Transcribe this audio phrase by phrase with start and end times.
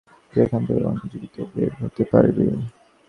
[0.29, 2.59] তুই এখান থেকে কখনোই জীবিত বের হতে পারবি না।